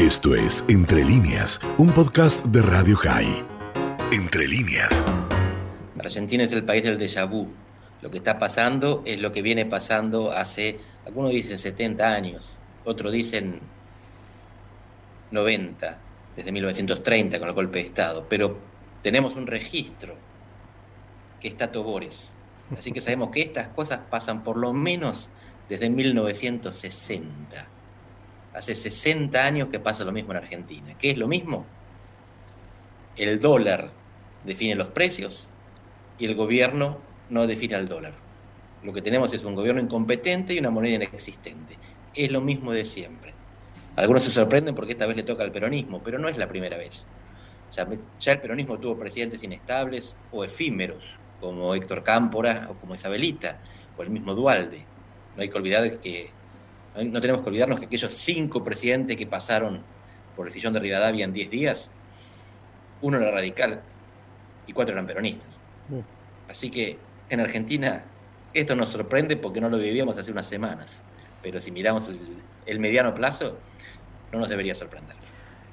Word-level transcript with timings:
Esto 0.00 0.34
es 0.34 0.64
Entre 0.66 1.04
líneas, 1.04 1.60
un 1.76 1.92
podcast 1.92 2.42
de 2.46 2.62
Radio 2.62 2.96
High. 2.96 3.44
Entre 4.10 4.48
líneas. 4.48 5.04
Argentina 5.98 6.42
es 6.42 6.52
el 6.52 6.64
país 6.64 6.84
del 6.84 6.98
déjà 6.98 7.28
vu. 7.28 7.48
Lo 8.00 8.10
que 8.10 8.16
está 8.16 8.38
pasando 8.38 9.02
es 9.04 9.20
lo 9.20 9.30
que 9.30 9.42
viene 9.42 9.66
pasando 9.66 10.32
hace, 10.32 10.80
algunos 11.04 11.32
dicen 11.32 11.58
70 11.58 12.14
años, 12.14 12.58
otros 12.86 13.12
dicen 13.12 13.60
90, 15.32 15.98
desde 16.34 16.50
1930 16.50 17.38
con 17.38 17.48
el 17.48 17.54
golpe 17.54 17.80
de 17.80 17.84
Estado, 17.84 18.24
pero 18.26 18.56
tenemos 19.02 19.36
un 19.36 19.46
registro 19.46 20.14
que 21.42 21.48
está 21.48 21.70
Tobores. 21.70 22.32
Así 22.74 22.90
que 22.90 23.02
sabemos 23.02 23.32
que 23.32 23.42
estas 23.42 23.68
cosas 23.68 24.00
pasan 24.10 24.44
por 24.44 24.56
lo 24.56 24.72
menos 24.72 25.28
desde 25.68 25.90
1960. 25.90 27.79
Hace 28.54 28.74
60 28.74 29.44
años 29.44 29.68
que 29.68 29.78
pasa 29.78 30.04
lo 30.04 30.12
mismo 30.12 30.32
en 30.32 30.38
Argentina. 30.38 30.94
¿Qué 30.98 31.12
es 31.12 31.18
lo 31.18 31.28
mismo? 31.28 31.64
El 33.16 33.38
dólar 33.38 33.90
define 34.44 34.74
los 34.74 34.88
precios 34.88 35.48
y 36.18 36.24
el 36.26 36.34
gobierno 36.34 36.98
no 37.28 37.46
define 37.46 37.76
al 37.76 37.88
dólar. 37.88 38.14
Lo 38.82 38.92
que 38.92 39.02
tenemos 39.02 39.32
es 39.32 39.44
un 39.44 39.54
gobierno 39.54 39.80
incompetente 39.80 40.54
y 40.54 40.58
una 40.58 40.70
moneda 40.70 40.96
inexistente. 40.96 41.76
Es 42.14 42.30
lo 42.30 42.40
mismo 42.40 42.72
de 42.72 42.84
siempre. 42.84 43.34
Algunos 43.96 44.24
se 44.24 44.30
sorprenden 44.30 44.74
porque 44.74 44.92
esta 44.92 45.06
vez 45.06 45.16
le 45.16 45.22
toca 45.22 45.44
al 45.44 45.52
peronismo, 45.52 46.02
pero 46.02 46.18
no 46.18 46.28
es 46.28 46.38
la 46.38 46.48
primera 46.48 46.76
vez. 46.76 47.06
Ya, 47.72 48.32
el 48.32 48.40
peronismo 48.40 48.78
tuvo 48.78 48.98
presidentes 48.98 49.42
inestables 49.42 50.16
o 50.32 50.42
efímeros, 50.44 51.04
como 51.40 51.74
Héctor 51.74 52.02
Cámpora 52.02 52.68
o 52.70 52.74
como 52.74 52.94
Isabelita, 52.94 53.60
o 53.96 54.02
el 54.02 54.10
mismo 54.10 54.34
Dualde. 54.34 54.84
No 55.36 55.42
hay 55.42 55.48
que 55.48 55.58
olvidar 55.58 56.00
que 56.00 56.30
no 56.96 57.20
tenemos 57.20 57.42
que 57.42 57.48
olvidarnos 57.48 57.78
que 57.78 57.86
aquellos 57.86 58.12
cinco 58.14 58.64
presidentes 58.64 59.16
que 59.16 59.26
pasaron 59.26 59.82
por 60.34 60.46
el 60.46 60.52
sillón 60.52 60.72
de 60.72 60.80
Rivadavia 60.80 61.24
en 61.24 61.32
10 61.32 61.50
días, 61.50 61.90
uno 63.02 63.18
era 63.18 63.30
radical 63.30 63.82
y 64.66 64.72
cuatro 64.72 64.92
eran 64.92 65.06
peronistas. 65.06 65.58
Así 66.48 66.70
que 66.70 66.98
en 67.28 67.40
Argentina 67.40 68.04
esto 68.52 68.74
nos 68.74 68.88
sorprende 68.88 69.36
porque 69.36 69.60
no 69.60 69.68
lo 69.68 69.78
vivíamos 69.78 70.18
hace 70.18 70.32
unas 70.32 70.46
semanas, 70.46 71.00
pero 71.42 71.60
si 71.60 71.70
miramos 71.70 72.10
el, 72.66 72.80
mediano 72.80 73.14
plazo, 73.14 73.58
no 74.32 74.40
nos 74.40 74.48
debería 74.48 74.74
sorprender. 74.74 75.16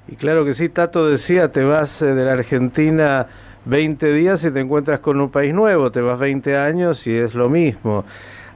Y 0.06 0.16
claro 0.16 0.44
que 0.44 0.54
sí, 0.54 0.68
Tato 0.68 1.06
decía, 1.08 1.52
te 1.52 1.64
vas 1.64 2.00
eh, 2.02 2.14
de 2.14 2.24
la 2.24 2.32
Argentina 2.32 3.26
20 3.66 4.12
días 4.12 4.44
y 4.44 4.50
te 4.50 4.60
encuentras 4.60 5.00
con 5.00 5.20
un 5.20 5.30
país 5.30 5.52
nuevo, 5.52 5.92
te 5.92 6.00
vas 6.00 6.18
20 6.18 6.56
años 6.56 7.06
y 7.06 7.16
es 7.16 7.34
lo 7.34 7.48
mismo. 7.48 8.04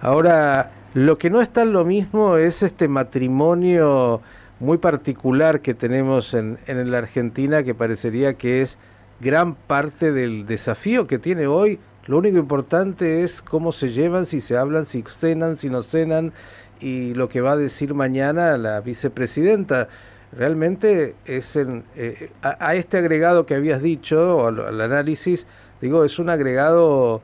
Ahora, 0.00 0.70
lo 0.94 1.18
que 1.18 1.30
no 1.30 1.40
es 1.40 1.48
tan 1.48 1.72
lo 1.72 1.84
mismo 1.84 2.36
es 2.36 2.62
este 2.62 2.88
matrimonio 2.88 4.20
muy 4.60 4.78
particular 4.78 5.60
que 5.60 5.74
tenemos 5.74 6.34
en, 6.34 6.58
en 6.66 6.90
la 6.90 6.98
Argentina 6.98 7.62
que 7.62 7.74
parecería 7.74 8.34
que 8.34 8.62
es 8.62 8.78
gran 9.20 9.54
parte 9.54 10.12
del 10.12 10.46
desafío 10.46 11.06
que 11.06 11.18
tiene 11.18 11.46
hoy. 11.46 11.78
Lo 12.06 12.18
único 12.18 12.38
importante 12.38 13.22
es 13.22 13.40
cómo 13.40 13.72
se 13.72 13.90
llevan, 13.90 14.26
si 14.26 14.40
se 14.40 14.56
hablan, 14.56 14.84
si 14.84 15.02
cenan, 15.08 15.56
si 15.56 15.70
no 15.70 15.82
cenan 15.82 16.32
y 16.80 17.14
lo 17.14 17.28
que 17.28 17.40
va 17.40 17.52
a 17.52 17.56
decir 17.56 17.94
mañana 17.94 18.58
la 18.58 18.80
vicepresidenta. 18.80 19.88
Realmente 20.32 21.14
es 21.24 21.56
en, 21.56 21.84
eh, 21.94 22.30
a, 22.42 22.74
este 22.74 22.98
agregado 22.98 23.46
que 23.46 23.54
habías 23.54 23.82
dicho, 23.82 24.46
al 24.46 24.80
análisis, 24.80 25.46
digo, 25.80 26.04
es 26.04 26.18
un 26.18 26.30
agregado 26.30 27.22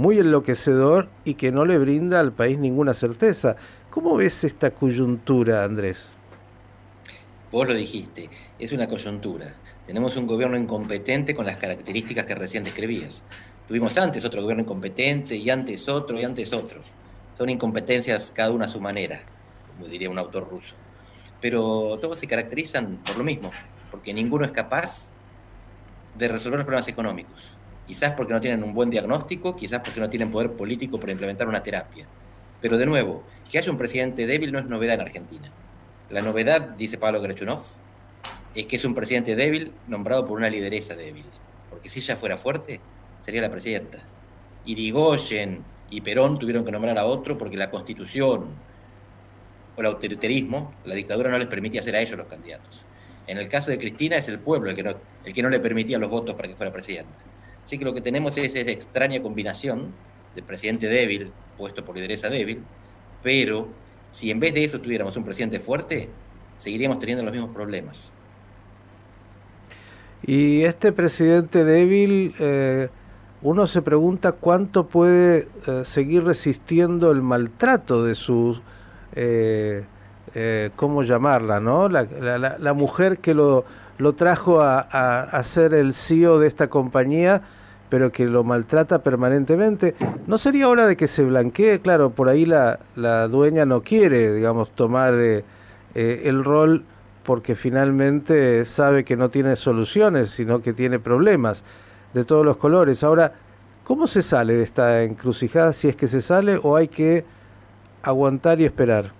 muy 0.00 0.18
enloquecedor 0.18 1.10
y 1.26 1.34
que 1.34 1.52
no 1.52 1.66
le 1.66 1.76
brinda 1.76 2.20
al 2.20 2.32
país 2.32 2.56
ninguna 2.58 2.94
certeza. 2.94 3.56
¿Cómo 3.90 4.16
ves 4.16 4.44
esta 4.44 4.70
coyuntura, 4.70 5.62
Andrés? 5.62 6.10
Vos 7.52 7.68
lo 7.68 7.74
dijiste, 7.74 8.30
es 8.58 8.72
una 8.72 8.88
coyuntura. 8.88 9.52
Tenemos 9.86 10.16
un 10.16 10.26
gobierno 10.26 10.56
incompetente 10.56 11.34
con 11.34 11.44
las 11.44 11.58
características 11.58 12.24
que 12.24 12.34
recién 12.34 12.64
describías. 12.64 13.22
Tuvimos 13.68 13.98
antes 13.98 14.24
otro 14.24 14.40
gobierno 14.40 14.62
incompetente 14.62 15.36
y 15.36 15.50
antes 15.50 15.86
otro 15.86 16.18
y 16.18 16.24
antes 16.24 16.54
otro. 16.54 16.80
Son 17.36 17.50
incompetencias 17.50 18.32
cada 18.34 18.52
una 18.52 18.64
a 18.64 18.68
su 18.68 18.80
manera, 18.80 19.20
como 19.76 19.86
diría 19.86 20.08
un 20.08 20.18
autor 20.18 20.48
ruso. 20.48 20.76
Pero 21.42 21.98
todos 22.00 22.18
se 22.18 22.26
caracterizan 22.26 23.00
por 23.04 23.18
lo 23.18 23.24
mismo, 23.24 23.50
porque 23.90 24.14
ninguno 24.14 24.46
es 24.46 24.52
capaz 24.52 25.10
de 26.16 26.26
resolver 26.26 26.60
los 26.60 26.64
problemas 26.64 26.88
económicos 26.88 27.59
quizás 27.90 28.12
porque 28.12 28.32
no 28.32 28.40
tienen 28.40 28.62
un 28.62 28.72
buen 28.72 28.88
diagnóstico, 28.88 29.56
quizás 29.56 29.80
porque 29.84 29.98
no 29.98 30.08
tienen 30.08 30.30
poder 30.30 30.52
político 30.52 31.00
para 31.00 31.10
implementar 31.10 31.48
una 31.48 31.60
terapia. 31.60 32.06
Pero 32.60 32.78
de 32.78 32.86
nuevo, 32.86 33.24
que 33.50 33.58
haya 33.58 33.68
un 33.72 33.76
presidente 33.76 34.28
débil 34.28 34.52
no 34.52 34.60
es 34.60 34.66
novedad 34.66 34.94
en 34.94 35.00
Argentina. 35.00 35.50
La 36.08 36.22
novedad, 36.22 36.60
dice 36.60 36.98
Pablo 36.98 37.20
Grechunov, 37.20 37.62
es 38.54 38.66
que 38.66 38.76
es 38.76 38.84
un 38.84 38.94
presidente 38.94 39.34
débil 39.34 39.72
nombrado 39.88 40.24
por 40.24 40.38
una 40.38 40.48
lideresa 40.48 40.94
débil. 40.94 41.24
Porque 41.68 41.88
si 41.88 41.98
ella 41.98 42.14
fuera 42.14 42.36
fuerte, 42.36 42.78
sería 43.22 43.40
la 43.40 43.50
presidenta. 43.50 43.98
Irigoyen 44.66 45.64
y 45.90 46.00
Perón 46.00 46.38
tuvieron 46.38 46.64
que 46.64 46.70
nombrar 46.70 46.96
a 46.96 47.06
otro 47.06 47.36
porque 47.36 47.56
la 47.56 47.72
constitución 47.72 48.50
o 49.76 49.80
el 49.80 49.86
autoritarismo, 49.86 50.74
la 50.84 50.94
dictadura 50.94 51.28
no 51.28 51.38
les 51.38 51.48
permitía 51.48 51.80
hacer 51.80 51.96
a 51.96 52.00
ellos 52.00 52.16
los 52.16 52.28
candidatos. 52.28 52.82
En 53.26 53.36
el 53.36 53.48
caso 53.48 53.72
de 53.72 53.78
Cristina 53.78 54.14
es 54.14 54.28
el 54.28 54.38
pueblo 54.38 54.70
el 54.70 54.76
que 54.76 54.84
no, 54.84 54.94
el 55.24 55.34
que 55.34 55.42
no 55.42 55.50
le 55.50 55.58
permitía 55.58 55.98
los 55.98 56.08
votos 56.08 56.36
para 56.36 56.46
que 56.46 56.54
fuera 56.54 56.72
presidenta. 56.72 57.29
Así 57.64 57.78
que 57.78 57.84
lo 57.84 57.94
que 57.94 58.00
tenemos 58.00 58.36
es 58.36 58.54
esa 58.54 58.70
extraña 58.70 59.22
combinación 59.22 59.92
de 60.34 60.42
presidente 60.42 60.86
débil, 60.88 61.30
puesto 61.56 61.84
por 61.84 61.94
lideresa 61.94 62.28
débil, 62.28 62.62
pero 63.22 63.68
si 64.10 64.30
en 64.30 64.40
vez 64.40 64.54
de 64.54 64.64
eso 64.64 64.80
tuviéramos 64.80 65.16
un 65.16 65.24
presidente 65.24 65.60
fuerte, 65.60 66.08
seguiríamos 66.58 66.98
teniendo 66.98 67.24
los 67.24 67.32
mismos 67.32 67.54
problemas. 67.54 68.12
Y 70.22 70.62
este 70.62 70.92
presidente 70.92 71.64
débil, 71.64 72.34
eh, 72.38 72.88
uno 73.42 73.66
se 73.66 73.82
pregunta 73.82 74.32
cuánto 74.32 74.86
puede 74.86 75.48
eh, 75.66 75.82
seguir 75.84 76.24
resistiendo 76.24 77.10
el 77.10 77.22
maltrato 77.22 78.04
de 78.04 78.14
su, 78.14 78.60
eh, 79.14 79.84
¿cómo 80.76 81.02
llamarla? 81.02 81.60
¿no? 81.60 81.88
La, 81.88 82.72
mujer 82.74 83.18
que 83.18 83.34
lo, 83.34 83.64
lo 83.98 84.14
trajo 84.14 84.60
a, 84.60 84.80
a 84.80 85.42
ser 85.42 85.74
el 85.74 85.94
CEO 85.94 86.38
de 86.38 86.46
esta 86.46 86.68
compañía 86.68 87.42
pero 87.90 88.12
que 88.12 88.24
lo 88.24 88.44
maltrata 88.44 89.02
permanentemente. 89.02 89.94
¿No 90.26 90.38
sería 90.38 90.68
hora 90.68 90.86
de 90.86 90.96
que 90.96 91.08
se 91.08 91.24
blanquee? 91.24 91.80
Claro, 91.80 92.10
por 92.10 92.28
ahí 92.30 92.46
la, 92.46 92.78
la 92.94 93.28
dueña 93.28 93.66
no 93.66 93.82
quiere, 93.82 94.32
digamos, 94.32 94.70
tomar 94.70 95.14
eh, 95.14 95.44
eh, 95.94 96.22
el 96.24 96.42
rol 96.44 96.84
porque 97.24 97.56
finalmente 97.56 98.64
sabe 98.64 99.04
que 99.04 99.16
no 99.16 99.28
tiene 99.28 99.56
soluciones, 99.56 100.30
sino 100.30 100.62
que 100.62 100.72
tiene 100.72 100.98
problemas 100.98 101.64
de 102.14 102.24
todos 102.24 102.46
los 102.46 102.56
colores. 102.56 103.04
Ahora, 103.04 103.34
¿cómo 103.84 104.06
se 104.06 104.22
sale 104.22 104.54
de 104.54 104.62
esta 104.62 105.02
encrucijada? 105.02 105.72
Si 105.72 105.88
es 105.88 105.96
que 105.96 106.06
se 106.06 106.20
sale 106.20 106.58
o 106.62 106.76
hay 106.76 106.88
que 106.88 107.24
aguantar 108.02 108.60
y 108.60 108.64
esperar. 108.64 109.19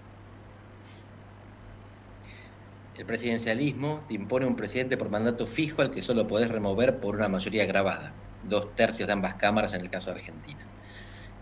El 3.01 3.07
presidencialismo 3.07 4.05
te 4.07 4.13
impone 4.13 4.45
un 4.45 4.57
presidente 4.57 4.99
por 4.99 5.09
mandato 5.09 5.47
fijo 5.47 5.81
al 5.81 5.91
que 5.91 6.03
solo 6.03 6.27
podés 6.27 6.51
remover 6.51 6.99
por 6.99 7.17
una 7.17 7.29
mayoría 7.29 7.65
grabada 7.65 8.13
dos 8.47 8.77
tercios 8.77 9.07
de 9.07 9.15
ambas 9.15 9.37
cámaras 9.37 9.73
en 9.73 9.81
el 9.81 9.89
caso 9.89 10.11
de 10.11 10.19
Argentina. 10.19 10.61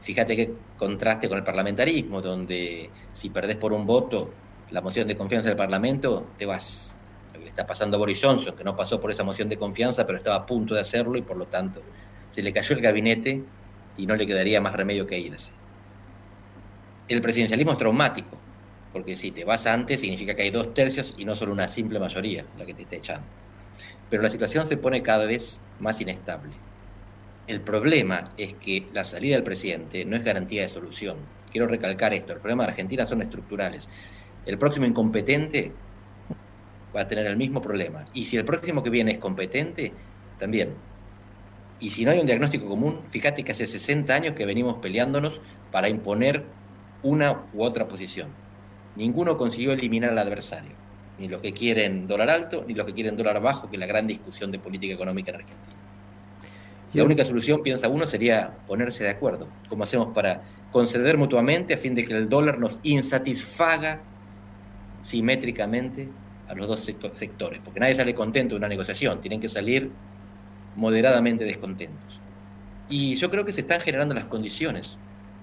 Fíjate 0.01 0.37
qué 0.37 0.53
contraste 0.77 1.29
con 1.29 1.37
el 1.37 1.43
parlamentarismo, 1.43 2.23
donde 2.23 2.91
si 3.13 3.31
perdés 3.31 3.57
por 3.57 3.73
un 3.73 3.87
voto 3.87 4.31
la 4.71 4.81
moción 4.81 5.09
de 5.09 5.17
confianza 5.17 5.49
del 5.49 5.57
Parlamento, 5.57 6.29
te 6.39 6.47
vas. 6.47 6.97
Le 7.37 7.49
está 7.49 7.67
pasando 7.67 7.97
a 7.97 7.99
Boris 7.99 8.23
Johnson, 8.23 8.55
que 8.55 8.63
no 8.63 8.77
pasó 8.77 9.01
por 9.01 9.11
esa 9.11 9.25
moción 9.25 9.49
de 9.49 9.57
confianza, 9.57 10.07
pero 10.07 10.19
estaba 10.19 10.37
a 10.37 10.47
punto 10.47 10.77
de 10.77 10.83
hacerlo 10.83 11.19
y 11.19 11.23
por 11.23 11.37
lo 11.37 11.47
tanto 11.47 11.83
se 12.31 12.41
le 12.41 12.53
cayó 12.53 12.77
el 12.77 12.83
gabinete 12.83 13.43
y 13.97 14.07
no 14.07 14.15
le 14.15 14.29
quedaría 14.29 14.61
más 14.61 14.75
remedio 14.75 15.09
que 15.09 15.19
irse. 15.19 15.55
El 17.09 17.21
presidencialismo 17.21 17.73
es 17.73 17.79
traumático, 17.79 18.39
porque 18.93 19.17
si 19.17 19.31
te 19.31 19.45
vas 19.45 19.67
antes 19.67 20.01
significa 20.01 20.35
que 20.35 20.43
hay 20.43 20.51
dos 20.51 20.75
tercios 20.75 21.15
y 21.19 21.25
no 21.25 21.37
solo 21.37 21.53
una 21.53 21.69
simple 21.69 21.99
mayoría 21.99 22.45
la 22.59 22.65
que 22.65 22.75
te 22.75 22.83
está 22.83 22.97
echando. 22.97 23.27
Pero 24.11 24.23
la 24.23 24.31
situación 24.31 24.67
se 24.67 24.77
pone 24.77 25.03
cada 25.03 25.27
vez 25.27 25.61
más 25.81 26.01
inestable. 26.01 26.55
El 27.47 27.61
problema 27.61 28.33
es 28.37 28.55
que 28.55 28.87
la 28.93 29.05
salida 29.05 29.35
del 29.37 29.45
presidente 29.45 30.05
no 30.05 30.17
es 30.17 30.25
garantía 30.25 30.63
de 30.63 30.69
solución. 30.69 31.17
Quiero 31.51 31.67
recalcar 31.67 32.13
esto, 32.13 32.33
el 32.33 32.41
problema 32.41 32.65
de 32.65 32.71
Argentina 32.71 33.07
son 33.07 33.23
estructurales. 33.23 33.89
El 34.45 34.59
próximo 34.59 34.87
incompetente 34.87 35.73
va 36.95 37.03
a 37.03 37.07
tener 37.07 37.27
el 37.27 37.37
mismo 37.37 37.61
problema. 37.61 38.05
Y 38.13 38.25
si 38.25 38.37
el 38.37 38.45
próximo 38.45 38.83
que 38.83 38.91
viene 38.91 39.13
es 39.13 39.19
competente, 39.19 39.93
también. 40.39 40.75
Y 41.81 41.91
si 41.91 42.05
no 42.05 42.11
hay 42.11 42.19
un 42.19 42.27
diagnóstico 42.27 42.69
común, 42.69 43.03
fíjate 43.09 43.45
que 43.45 43.53
hace 43.53 43.67
60 43.67 44.13
años 44.13 44.35
que 44.35 44.47
venimos 44.47 44.79
peleándonos 44.79 45.41
para 45.71 45.89
imponer 45.89 46.45
una 47.03 47.45
u 47.53 47.63
otra 47.63 47.89
posición. 47.89 48.29
Ninguno 48.99 49.37
consiguió 49.37 49.73
eliminar 49.73 50.11
al 50.11 50.19
adversario. 50.19 50.73
Ni 51.21 51.29
los 51.29 51.41
que 51.41 51.53
quieren 51.53 52.09
dólar 52.09 52.31
alto, 52.31 52.65
ni 52.67 52.75
los 52.75 52.85
que 52.85 52.93
quieren 52.93 53.17
dólar 53.17 53.41
bajo, 53.41 53.71
que 53.71 53.77
es 53.77 53.81
la 53.81 53.87
gran 53.87 54.09
discusión 54.09 54.51
de 54.51 54.59
política 54.59 54.93
económica 54.93 55.31
en 55.31 55.37
Argentina. 55.37 55.79
La 56.95 57.05
única 57.05 57.25
solución, 57.25 57.63
piensa 57.63 57.89
uno, 57.89 58.07
sería 58.07 58.57
ponerse 58.67 59.05
de 59.05 59.11
acuerdo. 59.11 59.47
como 59.69 59.85
hacemos 59.85 60.09
para 60.15 60.43
conceder 60.73 61.17
mutuamente 61.17 61.75
a 61.75 61.79
fin 61.79 61.95
de 61.95 62.05
que 62.05 62.15
el 62.15 62.29
dólar 62.29 62.59
nos 62.59 62.81
insatisfaga 62.83 64.01
simétricamente 65.03 66.09
a 66.49 66.55
los 66.55 66.67
dos 66.67 66.81
sectores, 66.81 67.61
porque 67.65 67.79
nadie 67.79 67.95
sale 67.95 68.15
contento 68.15 68.55
de 68.55 68.59
una 68.59 68.69
negociación, 68.69 69.21
tienen 69.21 69.41
que 69.41 69.49
salir 69.49 69.93
moderadamente 70.75 71.45
descontentos. 71.45 72.21
Y 72.89 73.15
yo 73.17 73.31
creo 73.31 73.45
que 73.45 73.53
se 73.53 73.61
están 73.61 73.81
generando 73.81 74.15
las 74.15 74.25
condiciones, 74.25 74.99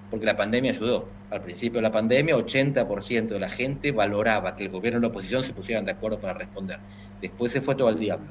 porque 0.10 0.25
la 0.25 0.36
pandemia 0.36 0.72
ayudó. 0.72 1.07
Al 1.30 1.42
principio 1.42 1.80
de 1.80 1.84
la 1.84 1.92
pandemia, 1.92 2.38
80% 2.38 3.28
de 3.28 3.40
la 3.40 3.50
gente 3.50 3.92
valoraba 3.92 4.56
que 4.56 4.63
el 4.63 4.69
gobierno 4.69 5.00
y 5.00 5.02
la 5.02 5.07
oposición 5.07 5.44
se 5.44 5.54
pusieran 5.54 5.86
de 5.86 5.92
acuerdo 5.92 6.19
para 6.19 6.34
responder. 6.34 6.80
Después 7.22 7.52
se 7.52 7.62
fue 7.62 7.75
todo 7.75 7.88
al 7.88 8.00
diablo. 8.00 8.28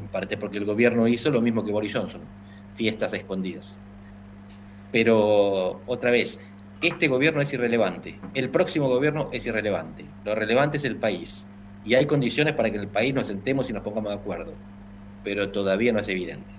En 0.00 0.08
parte 0.08 0.36
porque 0.36 0.58
el 0.58 0.64
gobierno 0.64 1.06
hizo 1.08 1.30
lo 1.30 1.40
mismo 1.40 1.64
que 1.64 1.72
Boris 1.72 1.94
Johnson, 1.94 2.22
fiestas 2.74 3.12
escondidas. 3.12 3.76
Pero 4.92 5.80
otra 5.86 6.10
vez, 6.10 6.40
este 6.80 7.08
gobierno 7.08 7.40
es 7.40 7.52
irrelevante, 7.52 8.18
el 8.34 8.48
próximo 8.48 8.88
gobierno 8.88 9.28
es 9.32 9.44
irrelevante, 9.46 10.04
lo 10.24 10.34
relevante 10.34 10.76
es 10.76 10.84
el 10.84 10.96
país. 10.96 11.46
Y 11.84 11.94
hay 11.94 12.06
condiciones 12.06 12.54
para 12.54 12.70
que 12.70 12.76
en 12.76 12.82
el 12.82 12.88
país 12.88 13.12
nos 13.12 13.26
sentemos 13.26 13.68
y 13.68 13.72
nos 13.72 13.82
pongamos 13.82 14.10
de 14.10 14.16
acuerdo, 14.16 14.52
pero 15.22 15.50
todavía 15.50 15.92
no 15.92 15.98
es 15.98 16.08
evidente. 16.08 16.54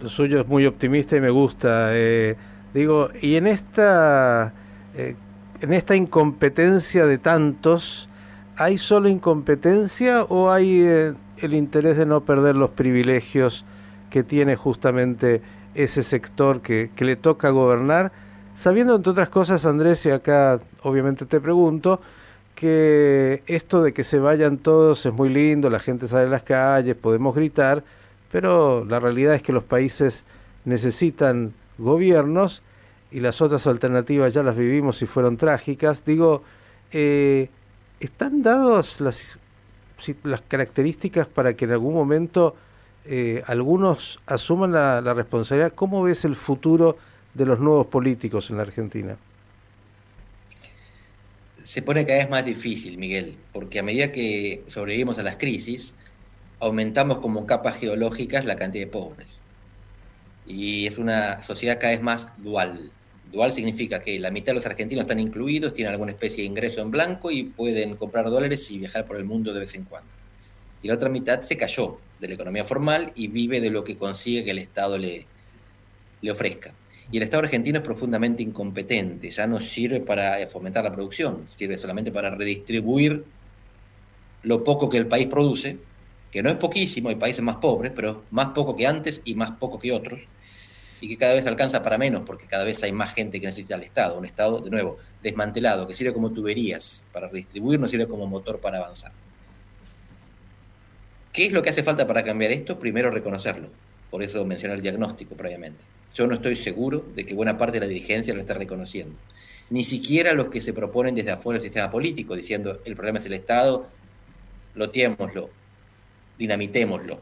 Lo 0.00 0.08
suyo 0.08 0.40
es 0.40 0.46
muy 0.46 0.66
optimista 0.66 1.16
y 1.16 1.20
me 1.20 1.30
gusta. 1.30 1.90
Eh, 1.92 2.36
digo, 2.74 3.08
y 3.20 3.36
en 3.36 3.46
esta, 3.46 4.52
eh, 4.96 5.16
en 5.60 5.72
esta 5.72 5.96
incompetencia 5.96 7.06
de 7.06 7.18
tantos, 7.18 8.08
¿hay 8.56 8.78
solo 8.78 9.08
incompetencia 9.08 10.24
o 10.24 10.50
hay 10.50 10.82
eh, 10.82 11.14
el 11.38 11.54
interés 11.54 11.96
de 11.96 12.06
no 12.06 12.24
perder 12.24 12.56
los 12.56 12.70
privilegios 12.70 13.64
que 14.10 14.22
tiene 14.22 14.56
justamente 14.56 15.42
ese 15.74 16.02
sector 16.02 16.60
que, 16.60 16.90
que 16.94 17.04
le 17.04 17.16
toca 17.16 17.50
gobernar? 17.50 18.12
Sabiendo, 18.54 18.96
entre 18.96 19.12
otras 19.12 19.30
cosas, 19.30 19.64
Andrés, 19.64 20.04
y 20.04 20.10
acá 20.10 20.60
obviamente 20.82 21.24
te 21.24 21.40
pregunto, 21.40 22.00
que 22.54 23.42
esto 23.46 23.82
de 23.82 23.92
que 23.92 24.04
se 24.04 24.18
vayan 24.18 24.58
todos 24.58 25.04
es 25.06 25.12
muy 25.12 25.28
lindo, 25.28 25.70
la 25.70 25.80
gente 25.80 26.06
sale 26.06 26.26
a 26.26 26.30
las 26.30 26.42
calles, 26.42 26.94
podemos 26.94 27.34
gritar, 27.34 27.82
pero 28.30 28.84
la 28.84 29.00
realidad 29.00 29.34
es 29.34 29.42
que 29.42 29.52
los 29.52 29.64
países 29.64 30.24
necesitan 30.64 31.54
gobiernos 31.82 32.62
y 33.10 33.20
las 33.20 33.42
otras 33.42 33.66
alternativas 33.66 34.32
ya 34.32 34.42
las 34.42 34.56
vivimos 34.56 35.02
y 35.02 35.06
fueron 35.06 35.36
trágicas. 35.36 36.04
Digo, 36.04 36.42
eh, 36.92 37.48
¿están 38.00 38.42
dadas 38.42 39.00
las, 39.00 39.38
las 40.22 40.40
características 40.42 41.26
para 41.26 41.54
que 41.54 41.66
en 41.66 41.72
algún 41.72 41.94
momento 41.94 42.56
eh, 43.04 43.42
algunos 43.46 44.20
asuman 44.26 44.72
la, 44.72 45.00
la 45.00 45.12
responsabilidad? 45.14 45.72
¿Cómo 45.74 46.02
ves 46.02 46.24
el 46.24 46.36
futuro? 46.36 46.96
de 47.34 47.46
los 47.46 47.58
nuevos 47.58 47.86
políticos 47.86 48.50
en 48.50 48.56
la 48.56 48.62
Argentina? 48.62 49.16
Se 51.64 51.82
pone 51.82 52.04
cada 52.04 52.18
vez 52.18 52.30
más 52.30 52.44
difícil, 52.44 52.98
Miguel, 52.98 53.36
porque 53.52 53.78
a 53.78 53.82
medida 53.82 54.12
que 54.12 54.64
sobrevivimos 54.66 55.18
a 55.18 55.22
las 55.22 55.36
crisis, 55.36 55.94
aumentamos 56.58 57.18
como 57.18 57.46
capas 57.46 57.78
geológicas 57.78 58.44
la 58.44 58.56
cantidad 58.56 58.84
de 58.84 58.90
pobres. 58.90 59.40
Y 60.46 60.86
es 60.86 60.98
una 60.98 61.42
sociedad 61.42 61.78
cada 61.78 61.92
vez 61.92 62.02
más 62.02 62.28
dual. 62.38 62.90
Dual 63.30 63.52
significa 63.52 64.00
que 64.00 64.18
la 64.20 64.30
mitad 64.30 64.48
de 64.48 64.54
los 64.54 64.66
argentinos 64.66 65.02
están 65.02 65.20
incluidos, 65.20 65.74
tienen 65.74 65.92
alguna 65.92 66.12
especie 66.12 66.42
de 66.42 66.48
ingreso 66.48 66.80
en 66.80 66.90
blanco 66.90 67.30
y 67.30 67.44
pueden 67.44 67.96
comprar 67.96 68.26
dólares 68.26 68.70
y 68.70 68.78
viajar 68.78 69.06
por 69.06 69.16
el 69.16 69.24
mundo 69.24 69.54
de 69.54 69.60
vez 69.60 69.74
en 69.74 69.84
cuando. 69.84 70.10
Y 70.82 70.88
la 70.88 70.94
otra 70.94 71.08
mitad 71.08 71.40
se 71.42 71.56
cayó 71.56 71.98
de 72.20 72.28
la 72.28 72.34
economía 72.34 72.64
formal 72.64 73.12
y 73.14 73.28
vive 73.28 73.60
de 73.60 73.70
lo 73.70 73.84
que 73.84 73.96
consigue 73.96 74.44
que 74.44 74.50
el 74.50 74.58
Estado 74.58 74.98
le, 74.98 75.26
le 76.20 76.30
ofrezca. 76.30 76.72
Y 77.10 77.16
el 77.18 77.22
Estado 77.22 77.42
argentino 77.42 77.78
es 77.78 77.84
profundamente 77.84 78.42
incompetente, 78.42 79.30
ya 79.30 79.46
no 79.46 79.60
sirve 79.60 80.00
para 80.00 80.46
fomentar 80.48 80.84
la 80.84 80.92
producción, 80.92 81.46
sirve 81.48 81.76
solamente 81.76 82.10
para 82.10 82.30
redistribuir 82.30 83.24
lo 84.42 84.64
poco 84.64 84.88
que 84.88 84.98
el 84.98 85.06
país 85.06 85.28
produce, 85.28 85.76
que 86.32 86.42
no 86.42 86.48
es 86.48 86.56
poquísimo, 86.56 87.10
hay 87.10 87.16
países 87.16 87.44
más 87.44 87.56
pobres, 87.56 87.92
pero 87.94 88.24
más 88.30 88.48
poco 88.48 88.74
que 88.74 88.86
antes 88.86 89.20
y 89.24 89.34
más 89.34 89.50
poco 89.58 89.78
que 89.78 89.92
otros, 89.92 90.20
y 91.00 91.08
que 91.08 91.18
cada 91.18 91.34
vez 91.34 91.46
alcanza 91.46 91.82
para 91.82 91.98
menos, 91.98 92.22
porque 92.24 92.46
cada 92.46 92.64
vez 92.64 92.82
hay 92.82 92.90
más 92.90 93.12
gente 93.12 93.38
que 93.38 93.46
necesita 93.46 93.74
el 93.74 93.82
Estado, 93.82 94.18
un 94.18 94.24
Estado, 94.24 94.60
de 94.60 94.70
nuevo, 94.70 94.98
desmantelado, 95.22 95.86
que 95.86 95.94
sirve 95.94 96.14
como 96.14 96.30
tuberías 96.30 97.04
para 97.12 97.28
redistribuir, 97.28 97.78
no 97.78 97.86
sirve 97.86 98.08
como 98.08 98.26
motor 98.26 98.60
para 98.60 98.78
avanzar. 98.78 99.12
¿Qué 101.32 101.46
es 101.46 101.52
lo 101.52 101.62
que 101.62 101.70
hace 101.70 101.82
falta 101.82 102.06
para 102.06 102.22
cambiar 102.22 102.50
esto? 102.50 102.78
Primero 102.78 103.10
reconocerlo, 103.10 103.68
por 104.10 104.22
eso 104.22 104.44
mencioné 104.44 104.74
el 104.74 104.82
diagnóstico 104.82 105.34
previamente. 105.34 105.82
Yo 106.14 106.26
no 106.26 106.34
estoy 106.34 106.56
seguro 106.56 107.04
de 107.14 107.26
que 107.26 107.34
buena 107.34 107.58
parte 107.58 107.78
de 107.78 107.80
la 107.80 107.88
dirigencia 107.88 108.32
lo 108.32 108.40
esté 108.40 108.54
reconociendo. 108.54 109.16
Ni 109.70 109.84
siquiera 109.84 110.32
los 110.32 110.48
que 110.48 110.60
se 110.60 110.72
proponen 110.72 111.14
desde 111.14 111.30
afuera 111.32 111.56
del 111.56 111.62
sistema 111.62 111.90
político, 111.90 112.36
diciendo 112.36 112.80
el 112.84 112.94
problema 112.94 113.18
es 113.18 113.26
el 113.26 113.32
Estado, 113.34 113.86
loteémoslo, 114.74 115.50
dinamitémoslo, 116.42 117.20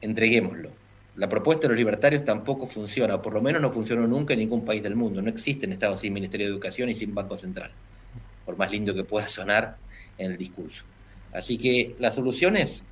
entreguémoslo. 0.00 0.70
La 1.16 1.28
propuesta 1.28 1.62
de 1.62 1.68
los 1.68 1.76
libertarios 1.76 2.24
tampoco 2.24 2.66
funciona, 2.66 3.16
o 3.16 3.22
por 3.22 3.34
lo 3.34 3.42
menos 3.42 3.60
no 3.60 3.70
funcionó 3.70 4.06
nunca 4.06 4.32
en 4.32 4.40
ningún 4.40 4.64
país 4.64 4.82
del 4.82 4.96
mundo. 4.96 5.20
No 5.20 5.28
existe 5.28 5.66
un 5.66 5.72
Estado 5.72 5.98
sin 5.98 6.14
Ministerio 6.14 6.46
de 6.46 6.52
Educación 6.52 6.88
y 6.88 6.94
sin 6.94 7.14
Banco 7.14 7.36
Central, 7.36 7.70
por 8.46 8.56
más 8.56 8.70
lindo 8.70 8.94
que 8.94 9.04
pueda 9.04 9.28
sonar 9.28 9.76
en 10.16 10.30
el 10.30 10.38
discurso. 10.38 10.84
Así 11.34 11.58
que 11.58 11.94
la 11.98 12.10
solución 12.10 12.56
es 12.56 12.86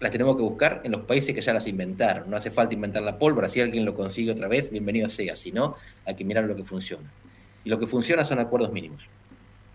las 0.00 0.10
tenemos 0.10 0.34
que 0.36 0.42
buscar 0.42 0.80
en 0.82 0.92
los 0.92 1.02
países 1.02 1.34
que 1.34 1.42
ya 1.42 1.52
las 1.52 1.66
inventaron. 1.66 2.30
No 2.30 2.38
hace 2.38 2.50
falta 2.50 2.72
inventar 2.72 3.02
la 3.02 3.18
pólvora. 3.18 3.50
Si 3.50 3.60
alguien 3.60 3.84
lo 3.84 3.94
consigue 3.94 4.32
otra 4.32 4.48
vez, 4.48 4.70
bienvenido 4.70 5.10
sea. 5.10 5.36
Si 5.36 5.52
no, 5.52 5.76
hay 6.06 6.14
que 6.14 6.24
mirar 6.24 6.44
lo 6.44 6.56
que 6.56 6.64
funciona. 6.64 7.12
Y 7.64 7.68
lo 7.68 7.78
que 7.78 7.86
funciona 7.86 8.24
son 8.24 8.38
acuerdos 8.38 8.72
mínimos. 8.72 9.02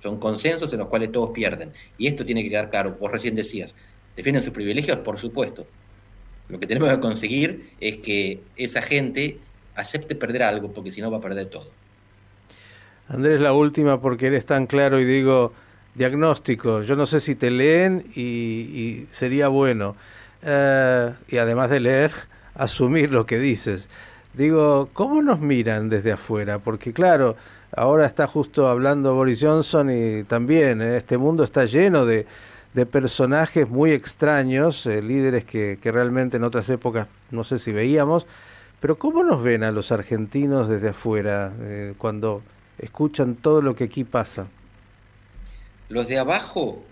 Son 0.02 0.20
consensos 0.20 0.74
en 0.74 0.80
los 0.80 0.88
cuales 0.88 1.12
todos 1.12 1.30
pierden. 1.30 1.74
Y 2.00 2.08
esto 2.08 2.26
tiene 2.26 2.42
que 2.42 2.50
quedar 2.50 2.72
claro. 2.72 2.98
Vos 3.00 3.12
recién 3.12 3.36
decías, 3.36 3.76
¿defienden 4.16 4.44
sus 4.44 4.54
privilegios? 4.54 5.00
Por 5.00 5.20
supuesto. 5.20 5.66
Lo 6.50 6.60
que 6.60 6.68
tenemos 6.68 6.90
que 6.90 7.00
conseguir 7.00 7.72
es 7.80 7.98
que 7.98 8.42
esa 8.56 8.82
gente 8.82 9.40
acepte 9.76 10.16
perder 10.16 10.44
algo, 10.44 10.72
porque 10.72 10.92
si 10.92 11.02
no 11.02 11.10
va 11.12 11.18
a 11.18 11.22
perder 11.22 11.48
todo. 11.48 11.68
Andrés, 13.08 13.42
la 13.42 13.54
última, 13.54 14.02
porque 14.02 14.28
eres 14.28 14.46
tan 14.46 14.68
claro 14.68 15.00
y 15.00 15.06
digo, 15.06 15.54
diagnóstico. 15.96 16.82
Yo 16.84 16.96
no 16.96 17.06
sé 17.06 17.20
si 17.20 17.36
te 17.36 17.52
leen 17.52 18.06
y 18.16 19.06
sería 19.12 19.48
bueno. 19.48 19.96
Eh, 20.46 21.12
y 21.28 21.38
además 21.38 21.70
de 21.72 21.80
leer, 21.80 22.12
asumir 22.56 23.12
lo 23.12 23.26
que 23.26 23.40
dices. 23.40 23.90
Digo, 24.34 24.90
¿cómo 24.94 25.22
nos 25.22 25.40
miran 25.40 25.90
desde 25.90 26.12
afuera? 26.12 26.60
Porque 26.60 26.94
claro, 26.94 27.36
ahora 27.76 28.06
está 28.06 28.28
justo 28.28 28.68
hablando 28.68 29.16
Boris 29.16 29.40
Johnson 29.42 29.90
y 29.90 30.24
también 30.24 30.82
eh, 30.82 30.98
este 30.98 31.18
mundo 31.18 31.44
está 31.44 31.66
lleno 31.66 32.06
de, 32.06 32.26
de 32.76 32.86
personajes 32.86 33.68
muy 33.70 33.92
extraños, 33.92 34.86
eh, 34.86 35.02
líderes 35.02 35.46
que, 35.46 35.80
que, 35.82 35.92
realmente 35.92 36.38
en 36.38 36.44
otras 36.44 36.70
épocas 36.70 37.08
no 37.32 37.44
sé 37.44 37.58
si 37.58 37.72
veíamos, 37.72 38.28
pero 38.80 39.00
¿cómo 39.00 39.24
nos 39.24 39.42
ven 39.42 39.64
a 39.64 39.72
los 39.72 39.92
argentinos 39.92 40.70
desde 40.70 40.90
afuera 40.90 41.54
cuando 41.98 42.44
escuchan 42.78 43.36
todo 43.36 43.62
lo 43.62 43.76
que 43.76 43.86
aquí 43.86 44.04
pasa? 44.04 44.48
Los 45.90 46.08
de 46.08 46.20
abajo 46.20 46.84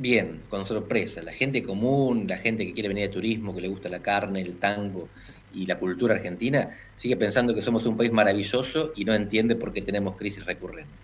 bien, 0.00 0.40
con 0.48 0.66
sorpresa. 0.66 1.22
La 1.22 1.32
gente 1.32 1.62
común, 1.62 2.26
la 2.26 2.38
gente 2.38 2.66
que 2.66 2.72
quiere 2.72 2.88
venir 2.88 3.08
de 3.08 3.14
turismo, 3.14 3.54
que 3.54 3.60
le 3.60 3.68
gusta 3.68 3.88
la 3.88 4.00
carne, 4.00 4.40
el 4.40 4.56
tango 4.56 5.08
y 5.54 5.66
la 5.66 5.78
cultura 5.78 6.14
argentina, 6.14 6.70
sigue 6.96 7.16
pensando 7.16 7.54
que 7.54 7.62
somos 7.62 7.84
un 7.86 7.96
país 7.96 8.10
maravilloso 8.12 8.92
y 8.96 9.04
no 9.04 9.14
entiende 9.14 9.56
por 9.56 9.72
qué 9.72 9.82
tenemos 9.82 10.16
crisis 10.16 10.44
recurrentes. 10.46 10.94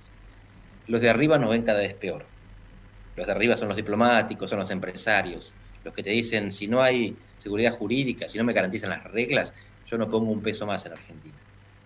Los 0.86 1.02
de 1.02 1.10
arriba 1.10 1.38
nos 1.38 1.50
ven 1.50 1.62
cada 1.62 1.80
vez 1.80 1.94
peor. 1.94 2.24
Los 3.16 3.26
de 3.26 3.32
arriba 3.32 3.56
son 3.56 3.68
los 3.68 3.76
diplomáticos, 3.76 4.48
son 4.48 4.58
los 4.58 4.70
empresarios, 4.70 5.52
los 5.84 5.94
que 5.94 6.02
te 6.02 6.10
dicen, 6.10 6.52
si 6.52 6.68
no 6.68 6.82
hay 6.82 7.16
seguridad 7.38 7.72
jurídica, 7.72 8.28
si 8.28 8.38
no 8.38 8.44
me 8.44 8.52
garantizan 8.52 8.90
las 8.90 9.04
reglas, 9.04 9.54
yo 9.86 9.96
no 9.98 10.10
pongo 10.10 10.30
un 10.30 10.42
peso 10.42 10.66
más 10.66 10.84
en 10.86 10.92
Argentina. 10.92 11.34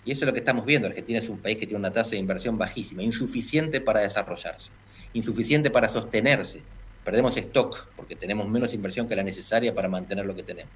Y 0.05 0.13
eso 0.13 0.25
es 0.25 0.27
lo 0.27 0.33
que 0.33 0.39
estamos 0.39 0.65
viendo. 0.65 0.89
Argentina 0.89 1.19
es 1.19 1.29
un 1.29 1.39
país 1.39 1.59
que 1.59 1.67
tiene 1.67 1.79
una 1.79 1.93
tasa 1.93 2.13
de 2.13 2.17
inversión 2.17 2.57
bajísima, 2.57 3.03
insuficiente 3.03 3.81
para 3.81 4.01
desarrollarse, 4.01 4.71
insuficiente 5.13 5.71
para 5.71 5.89
sostenerse, 5.89 6.63
perdemos 7.05 7.37
stock 7.37 7.89
porque 7.97 8.17
tenemos 8.17 8.49
menos 8.49 8.75
inversión 8.75 9.09
que 9.09 9.17
la 9.17 9.23
necesaria 9.23 9.75
para 9.75 9.89
mantener 9.89 10.27
lo 10.27 10.35
que 10.35 10.43
tenemos. 10.43 10.73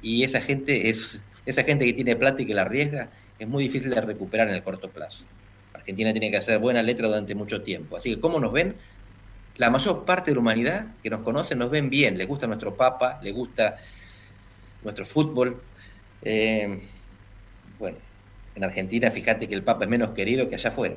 Y 0.00 0.22
esa 0.22 0.40
gente, 0.40 0.88
es, 0.88 1.22
esa 1.44 1.64
gente 1.64 1.84
que 1.84 1.92
tiene 1.92 2.16
plata 2.16 2.42
y 2.42 2.46
que 2.46 2.54
la 2.54 2.62
arriesga, 2.62 3.10
es 3.38 3.48
muy 3.48 3.64
difícil 3.64 3.90
de 3.90 4.00
recuperar 4.00 4.48
en 4.48 4.54
el 4.54 4.62
corto 4.62 4.88
plazo. 4.90 5.26
Argentina 5.74 6.12
tiene 6.12 6.30
que 6.30 6.36
hacer 6.36 6.58
buena 6.58 6.82
letra 6.82 7.08
durante 7.08 7.34
mucho 7.34 7.62
tiempo. 7.62 7.96
Así 7.96 8.14
que, 8.14 8.20
¿cómo 8.20 8.40
nos 8.40 8.52
ven? 8.52 8.74
La 9.58 9.70
mayor 9.70 10.04
parte 10.04 10.30
de 10.30 10.36
la 10.36 10.40
humanidad 10.40 10.86
que 11.02 11.10
nos 11.10 11.20
conoce 11.22 11.56
nos 11.56 11.70
ven 11.70 11.90
bien. 11.90 12.16
Les 12.16 12.28
gusta 12.28 12.46
nuestro 12.46 12.76
Papa, 12.76 13.20
les 13.22 13.34
gusta 13.34 13.76
nuestro 14.82 15.04
fútbol. 15.04 15.60
Eh, 16.22 16.80
bueno, 17.78 17.98
en 18.54 18.64
Argentina, 18.64 19.10
fíjate 19.10 19.48
que 19.48 19.54
el 19.54 19.64
Papa 19.64 19.84
es 19.84 19.90
menos 19.90 20.10
querido 20.10 20.48
que 20.48 20.54
allá 20.54 20.70
afuera. 20.70 20.94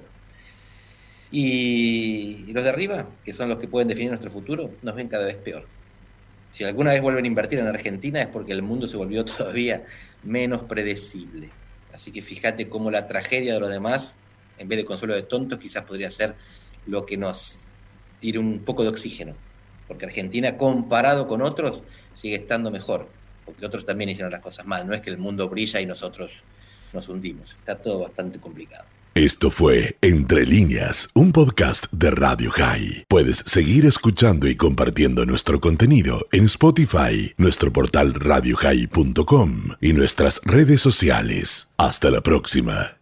Y, 1.32 2.52
los 2.54 2.64
de 2.64 2.70
arriba, 2.70 3.08
que 3.26 3.34
son 3.34 3.50
los 3.50 3.58
que 3.58 3.68
pueden 3.68 3.88
definir 3.88 4.12
nuestro 4.12 4.30
futuro, 4.30 4.72
nos 4.84 4.96
ven 4.96 5.08
cada 5.08 5.26
vez 5.26 5.38
peor. 5.38 5.66
Si 6.54 6.64
alguna 6.64 6.92
vez 6.92 7.02
vuelven 7.02 7.24
a 7.24 7.28
invertir 7.28 7.58
en 7.60 7.68
Argentina 7.68 8.22
es 8.22 8.28
porque 8.28 8.52
el 8.52 8.62
mundo 8.62 8.88
se 8.88 8.98
volvió 8.98 9.26
todavía 9.26 9.84
menos 10.24 10.64
predecible. 10.64 11.50
Así 11.94 12.12
que 12.12 12.22
fíjate 12.22 12.70
cómo 12.70 12.92
la 12.92 13.08
tragedia 13.08 13.56
de 13.56 13.60
los 13.60 13.70
demás, 13.70 14.16
en 14.60 14.68
vez 14.68 14.78
de 14.78 14.86
consuelo 14.86 15.16
de 15.16 15.24
tontos, 15.24 15.60
quizás 15.60 15.84
podría 15.84 16.12
ser 16.12 16.36
lo 16.86 17.06
que 17.06 17.18
nos 17.18 17.68
tire 18.22 18.40
un 18.40 18.60
poco 18.60 18.84
de 18.84 18.90
oxígeno 18.90 19.36
porque 19.92 20.06
Argentina 20.06 20.58
comparado 20.58 21.28
con 21.28 21.42
otros 21.42 21.84
sigue 22.16 22.36
estando 22.36 22.72
mejor, 22.72 23.10
porque 23.44 23.66
otros 23.66 23.86
también 23.86 24.10
hicieron 24.10 24.32
las 24.32 24.40
cosas 24.40 24.66
mal, 24.66 24.88
no 24.88 24.94
es 24.94 25.02
que 25.02 25.10
el 25.10 25.18
mundo 25.18 25.50
brilla 25.50 25.82
y 25.82 25.86
nosotros 25.86 26.32
nos 26.94 27.10
hundimos, 27.10 27.52
está 27.60 27.76
todo 27.76 28.00
bastante 28.00 28.40
complicado. 28.40 28.86
Esto 29.16 29.52
fue 29.52 29.98
Entre 30.02 30.46
líneas, 30.46 31.10
un 31.14 31.34
podcast 31.34 31.88
de 31.92 32.12
Radio 32.12 32.52
High. 32.52 33.04
Puedes 33.10 33.40
seguir 33.40 33.86
escuchando 33.86 34.48
y 34.48 34.56
compartiendo 34.56 35.26
nuestro 35.26 35.60
contenido 35.60 36.26
en 36.32 36.46
Spotify, 36.46 37.34
nuestro 37.36 37.74
portal 37.74 38.14
radiohigh.com 38.14 39.74
y 39.82 39.92
nuestras 39.92 40.40
redes 40.46 40.80
sociales. 40.80 41.70
Hasta 41.76 42.10
la 42.10 42.22
próxima. 42.22 42.96